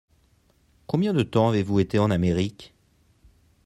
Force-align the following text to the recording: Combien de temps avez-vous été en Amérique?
Combien 0.87 1.13
de 1.13 1.21
temps 1.21 1.49
avez-vous 1.49 1.79
été 1.79 1.99
en 1.99 2.09
Amérique? 2.09 2.73